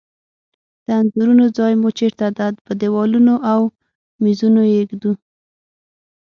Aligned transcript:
د 0.85 0.87
انځورونو 0.99 1.45
ځای 1.57 1.73
مو 1.81 1.89
چیرته 1.99 2.27
ده؟ 2.37 2.47
په 2.65 2.71
دیوالونو 2.81 3.33
او 3.51 3.61
میزونو 4.23 4.61
یی 4.71 4.75
ایږدو 4.79 5.11